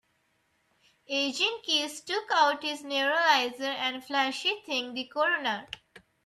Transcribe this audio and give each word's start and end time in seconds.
Agent 1.09 1.61
Keys 1.61 2.01
took 2.01 2.23
out 2.33 2.63
his 2.63 2.81
neuralizer 2.81 3.61
and 3.65 4.03
flashy-thinged 4.03 4.95
the 4.95 5.05
coroner. 5.05 5.67